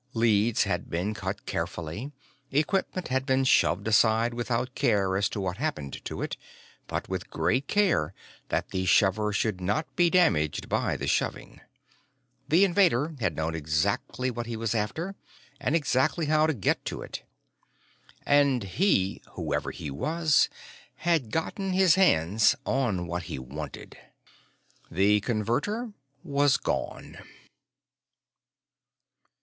Leads 0.15 0.63
had 0.63 0.89
been 0.89 1.13
cut 1.13 1.45
carefully; 1.45 2.11
equipment 2.49 3.09
had 3.09 3.23
been 3.23 3.43
shoved 3.43 3.87
aside 3.87 4.33
without 4.33 4.73
care 4.73 5.15
as 5.15 5.29
to 5.29 5.39
what 5.39 5.57
happened 5.57 6.03
to 6.03 6.23
it, 6.23 6.37
but 6.87 7.07
with 7.07 7.29
great 7.29 7.67
care 7.67 8.11
that 8.49 8.69
the 8.71 8.85
shover 8.87 9.31
should 9.31 9.61
not 9.61 9.95
be 9.95 10.09
damaged 10.09 10.67
by 10.67 10.97
the 10.97 11.05
shoving; 11.05 11.61
the 12.49 12.65
invader 12.65 13.13
had 13.19 13.35
known 13.35 13.53
exactly 13.53 14.31
what 14.31 14.47
he 14.47 14.57
was 14.57 14.73
after, 14.73 15.13
and 15.59 15.75
exactly 15.75 16.25
how 16.25 16.47
to 16.47 16.53
get 16.55 16.83
to 16.83 17.03
it. 17.03 17.21
And 18.25 18.63
he 18.63 19.21
whoever 19.33 19.69
he 19.69 19.91
was 19.91 20.49
had 20.95 21.29
gotten 21.29 21.73
his 21.73 21.93
hands 21.93 22.55
on 22.65 23.05
what 23.05 23.25
he 23.25 23.37
wanted. 23.37 23.99
The 24.89 25.19
Converter 25.21 25.93
was 26.23 26.57
gone. 26.57 27.19